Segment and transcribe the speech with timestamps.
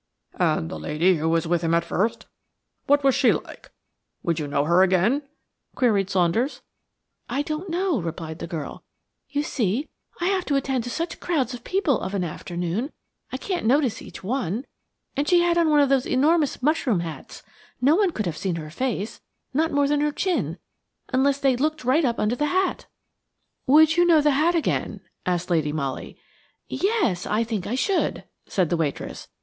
[0.39, 2.25] "And the lady who was with him at first,
[2.87, 3.69] what was she like?
[4.23, 5.21] Would you know her again?"
[5.75, 6.63] queried Saunders.
[7.29, 8.83] "I don't know," replied the girl;
[9.29, 12.91] "you see, I have to attend to such crowds of people of an afternoon,
[13.31, 14.65] I can't notice each one.
[15.15, 17.43] And she had on one of those enormous mushroom hats;
[17.79, 22.35] no one could have seen her face–not more than her chin–unless they looked right under
[22.35, 22.87] the hat."
[23.67, 26.17] "Would you know the hat again?" asked Lady Molly.
[26.69, 29.27] "Yes–I think I should," said the waitress.